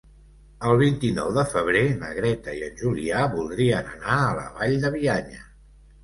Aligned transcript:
El 0.67 0.77
vint-i-nou 0.77 1.27
de 1.33 1.41
febrer 1.49 1.83
na 2.03 2.07
Greta 2.19 2.55
i 2.59 2.63
en 2.67 2.79
Julià 2.79 3.21
voldrien 3.33 3.91
anar 3.97 4.15
a 4.23 4.33
la 4.39 4.47
Vall 4.55 4.73
de 4.87 4.91
Bianya. 4.97 5.43